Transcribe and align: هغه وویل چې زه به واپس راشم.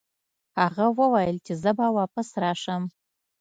هغه 0.59 0.85
وویل 0.99 1.37
چې 1.45 1.53
زه 1.63 1.71
به 1.77 1.87
واپس 1.97 2.29
راشم. 2.43 2.83